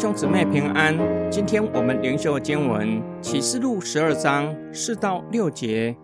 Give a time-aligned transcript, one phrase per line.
[0.00, 0.96] 兄姊妹平安，
[1.30, 5.94] 今天我们灵修经文启示录十二章四到六节。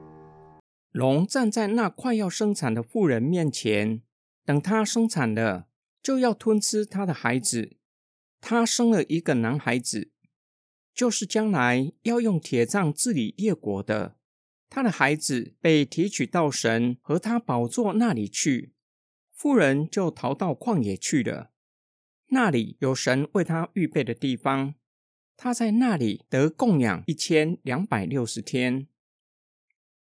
[0.93, 4.03] 龙站在那快要生产的妇人面前，
[4.45, 5.69] 等她生产了，
[6.03, 7.79] 就要吞吃她的孩子。
[8.39, 10.11] 她生了一个男孩子，
[10.95, 14.17] 就是将来要用铁杖治理列国的。
[14.69, 18.75] 他的孩子被提取到神和他宝座那里去，
[19.33, 21.53] 妇人就逃到旷野去了。
[22.29, 24.75] 那里有神为他预备的地方，
[25.37, 28.89] 他在那里得供养一千两百六十天。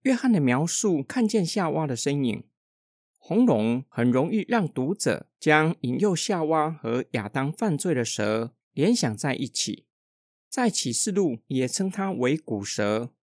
[0.03, 2.45] 约翰的描述看见夏娃的身影，
[3.17, 9.87] 红龙很容易让读者将引诱夏娃和亚当犯罪的蛇联想在一起，
[10.48, 13.15] 在启示录也称它为古蛇。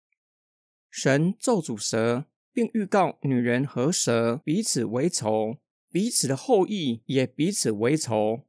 [0.89, 5.57] 神咒诅蛇，并预告女人和蛇彼此为仇，
[5.91, 8.47] 彼此的后裔也彼此为仇。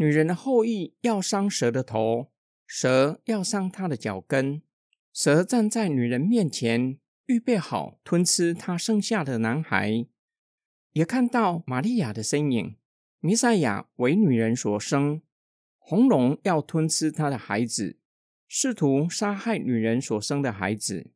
[0.00, 2.30] 女人的后裔要伤蛇的头，
[2.64, 4.62] 蛇要伤她的脚跟。
[5.12, 10.06] 蛇站在女人面前，预备好吞吃她生下的男孩。
[10.92, 12.76] 也看到玛利亚的身影，
[13.18, 15.20] 弥赛亚为女人所生。
[15.78, 17.98] 红龙要吞吃她的孩子，
[18.46, 21.10] 试图杀害女人所生的孩子。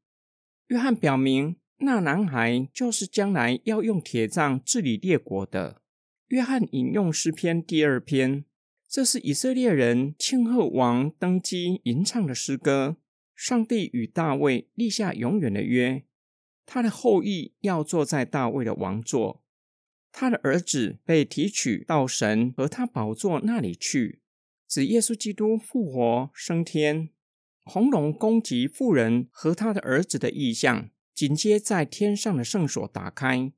[0.66, 5.83] 约翰表明，那男孩就是将来要用铁杖治理列国的。
[6.28, 8.44] 约翰引用诗篇第二篇。
[8.93, 12.99] 这是以色列人庆贺王登基吟唱的诗歌。
[13.34, 16.05] 上帝与大卫立下永远的约，
[16.67, 19.43] 他的后裔要坐在大卫的王座，
[20.12, 24.21] 他的儿子被提取到神和他宝座那里去。
[24.69, 27.09] 指耶稣基督复活升天，
[27.65, 33.55] 红龙攻击妇人和他的儿子的意象，紧接在天上的圣所打开，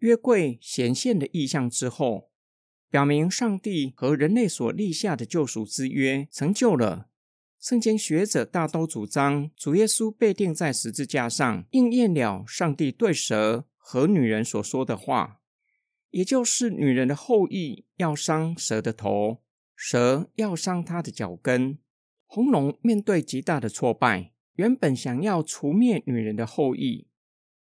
[0.00, 2.31] 约柜显现的意象之后。
[2.92, 7.08] 表明上帝和人类所立下的救赎之约成就了。
[7.58, 15.40] 圣经学者大都主张，主耶稣被钉在十字架上，应验了上帝对蛇和女人所说的话，
[16.10, 19.38] 也就是女人的后裔要伤蛇的头，
[19.74, 21.78] 蛇要伤他的脚跟。
[22.26, 27.06] 红龙面对极大的挫败，原本想要除灭女人的后裔，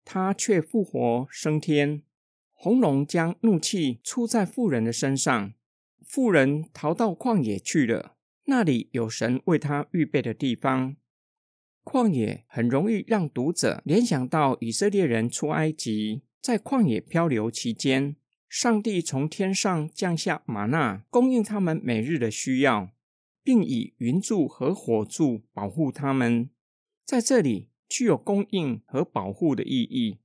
[0.04, 2.04] 他却复活升天。
[2.64, 5.54] 红龙将怒气出在妇人的身上，
[6.02, 8.16] 妇人逃到旷野去了。
[8.46, 10.96] 那里有神为他预备的地方。
[11.84, 18.16] 旷野很容易让读者联想到以色列人出埃及，在旷野漂流期间，
[18.48, 22.92] 上帝从天上降下玛纳，供应他们每日的需要，
[23.44, 26.50] 并以云柱和火柱保护他们。
[27.04, 30.20] 在这里具有供应和保护的意义。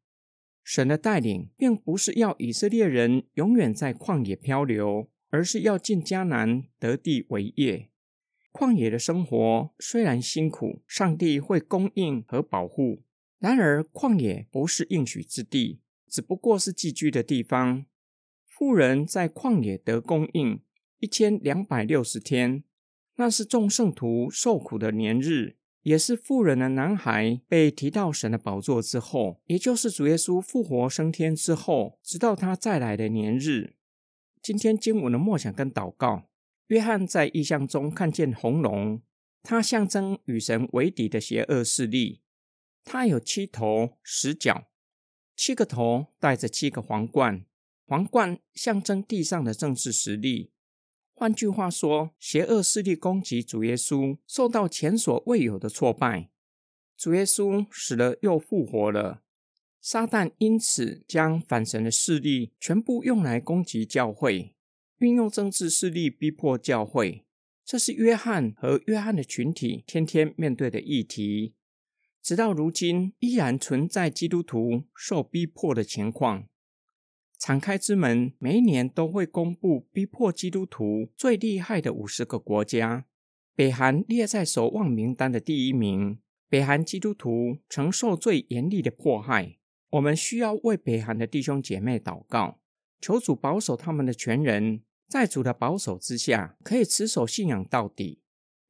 [0.71, 7.89] 神的带领并不是要以色列人永远在旷野漂流，而是要进迦南得地为业。
[8.53, 13.03] 旷野的生活虽然辛苦，上帝会供应和保护。
[13.39, 17.87] 然而，旷野不是应许之地，只不过是寄居的地方。
[18.47, 20.61] 富人在旷野得供应
[20.99, 22.63] 一千两百六十天，
[23.17, 25.57] 那是众圣徒受苦的年日。
[25.89, 33.73] 也是富人的男孩被提到神的宝座之后，也就是主耶稣复活升天之后，直到他再来的年日。
[34.43, 36.29] 今天经文的默想跟祷告，
[36.67, 39.01] 约翰在异象中看见红龙，
[39.43, 42.21] 它象征与神为敌的邪恶势力。
[42.85, 44.69] 它有七头十角，
[45.35, 47.47] 七个头戴着七个皇冠，
[47.87, 50.51] 皇冠象征地上的政治实力。
[51.21, 56.31] 换句话说，邪恶势力攻击主耶稣，受到前所未有的挫败。
[56.97, 59.25] 主耶稣死了又复活了，
[59.81, 64.55] 撒旦因此将反神的势力全部用来攻击教会，
[64.99, 67.25] 运用政治势力逼迫教会。
[67.65, 71.57] 这是约翰和约翰的群体天天面对的议题，
[72.23, 76.47] 直到如今依然存在基督徒受逼迫的情况。
[77.49, 83.07] 敞开之门，每一年都会公布逼迫基督徒最厉害的五十个国家。
[83.55, 86.19] 北韩列在守望名单的第一名。
[86.51, 89.57] 北韩基督徒承受最严厉的迫害。
[89.93, 92.61] 我们需要为北韩的弟兄姐妹祷告，
[93.01, 98.21] 求主保守他们的全人，在主的保守之下，可以持守信仰到底。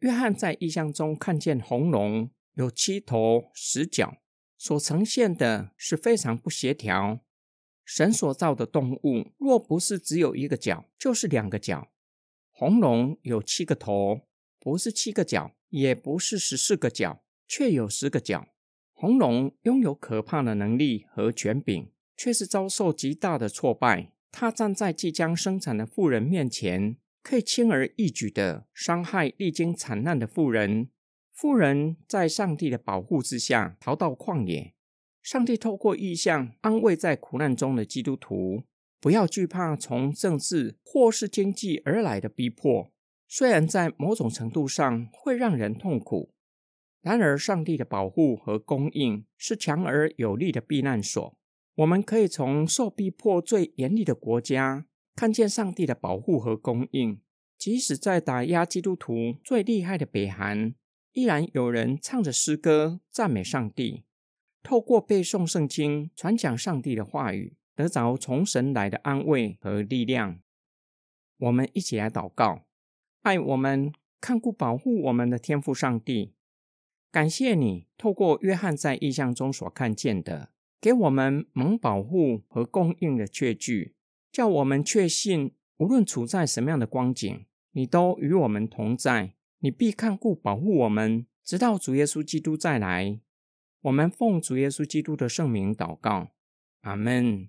[0.02, 4.18] 约翰在异象中看见红龙有七头十角，
[4.56, 7.18] 所呈现的是非常不协调。
[7.88, 11.88] 神所造的动物，若不是只有一个角，就是两个角。
[12.50, 14.28] 红龙有七个头，
[14.60, 18.48] 不是七个角，也不是十四个角，却有十个角。
[18.92, 24.12] 红龙拥有可怕的能力和权柄，却是遭受极大的挫败。
[24.30, 30.90] 他站在即将生产的妇人面前，可以轻而易举的伤害历经惨难的妇人。
[31.32, 34.74] 妇人在上帝的保护之下逃到旷野。
[35.28, 38.62] 上帝透过意象安慰在苦难中的基督徒，
[38.98, 42.90] 不要惧怕从政治或是经济而来的逼迫。
[43.28, 46.32] 虽然在某种程度上会让人痛苦，
[47.02, 51.36] 然而上帝的保护和供应是强而有力的避难所。
[51.74, 57.20] 我们可以从受逼迫最严厉的国家看见上帝的保护和供应。
[57.58, 60.74] 即使在打压基督徒最厉害的北韩，
[61.12, 64.04] 依然有人唱着诗歌赞美上帝。
[64.68, 70.40] 透过背诵圣经、传讲上帝的话语，得着从神来的安慰和力量。
[71.38, 72.66] 我们一起来祷告：
[73.22, 76.34] 爱我们、看顾、保护我们的天父上帝，
[77.10, 83.94] 感谢你透过约翰在异象中所看见的，给我们蒙保护和供应的确据，
[84.30, 93.20] 叫我们确信，无论处在什么样的光景，你都与我们同在，你必看顾、保护我们，直到主耶稣基督再来。
[93.82, 96.30] 我们奉主耶稣基督的圣名祷告
[96.82, 97.48] 阿门。